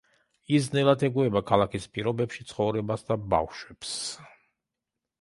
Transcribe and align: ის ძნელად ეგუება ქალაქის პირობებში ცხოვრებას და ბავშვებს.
ის 0.59 0.69
ძნელად 0.75 1.05
ეგუება 1.07 1.43
ქალაქის 1.51 1.87
პირობებში 1.97 2.49
ცხოვრებას 2.55 3.09
და 3.13 3.21
ბავშვებს. 3.37 3.97